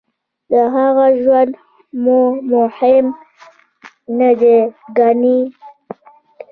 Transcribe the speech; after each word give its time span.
د 0.51 0.53
هغه 0.75 1.07
ژوند 1.21 1.51
مو 2.03 2.19
هم 2.33 2.43
مهم 2.53 3.05
نه 4.19 4.31
دی 4.39 4.57
ګڼلی. 4.97 5.39